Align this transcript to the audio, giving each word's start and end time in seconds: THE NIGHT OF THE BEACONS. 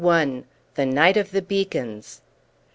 THE 0.73 0.85
NIGHT 0.87 1.15
OF 1.15 1.29
THE 1.29 1.43
BEACONS. 1.43 2.21